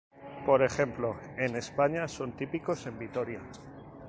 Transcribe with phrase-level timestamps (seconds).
[0.47, 3.39] Por ejemplo en España son típicos en Vitoria.